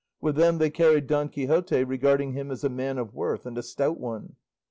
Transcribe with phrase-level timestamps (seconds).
[0.19, 3.61] With them they carried Don Quixote, regarding him as a man of worth and a
[3.61, 4.35] stout one.